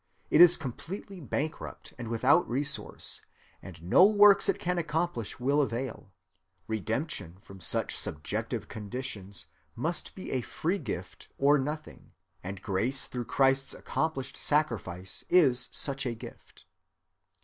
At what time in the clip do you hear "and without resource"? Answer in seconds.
1.95-3.21